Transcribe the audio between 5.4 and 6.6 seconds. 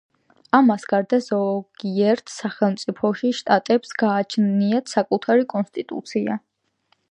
კონსტიტუცია.